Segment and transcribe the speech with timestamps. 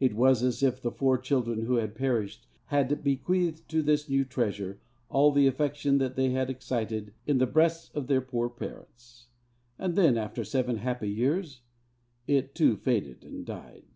[0.00, 4.22] It was as if the four children who had perished had bequeathed to this new
[4.22, 9.28] treasure all the affection that they had excited in the breasts of their poor parents.
[9.78, 11.62] And then, after seven happy years,
[12.26, 13.86] it too faded and died.